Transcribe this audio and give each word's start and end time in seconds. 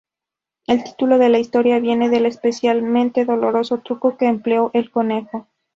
El 0.65 0.83
título 0.83 1.19
de 1.19 1.29
la 1.29 1.37
historia 1.37 1.77
viene 1.79 2.09
del 2.09 2.25
especialmente 2.25 3.23
doloroso 3.23 3.81
truco 3.81 4.17
que 4.17 4.25
empleó 4.25 4.71
el 4.73 4.89
conejo. 4.89 5.45